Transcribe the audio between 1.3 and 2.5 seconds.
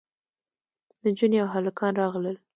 او هلکان راغلل.